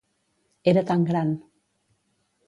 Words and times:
Era 0.71 0.83
tan 0.87 1.03
gran. 1.09 1.29